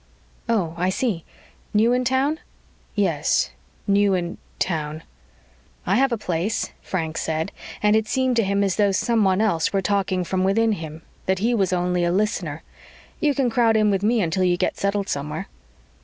"Oh, 0.49 0.73
I 0.77 0.89
see. 0.89 1.25
New 1.75 1.93
in 1.93 2.05
town?" 2.05 2.39
"Yes, 2.95 3.51
new 3.85 4.15
in 4.15 4.39
town." 4.57 5.03
"I 5.85 5.95
have 5.97 6.11
a 6.11 6.17
place," 6.17 6.71
Frank 6.81 7.19
said, 7.19 7.51
and 7.83 7.95
it 7.95 8.07
seemed 8.07 8.35
to 8.37 8.43
him 8.43 8.63
as 8.63 8.77
though 8.77 8.91
someone 8.93 9.41
else 9.41 9.71
were 9.71 9.81
talking 9.83 10.23
from 10.23 10.43
within 10.43 10.71
him 10.71 11.03
that 11.27 11.37
he 11.37 11.53
was 11.53 11.71
only 11.71 12.03
a 12.03 12.11
listener. 12.11 12.63
"You 13.19 13.35
can 13.35 13.51
crowd 13.51 13.77
in 13.77 13.91
with 13.91 14.01
me 14.01 14.21
until 14.23 14.43
you 14.43 14.57
get 14.57 14.75
settled 14.75 15.07
somewhere." 15.07 15.47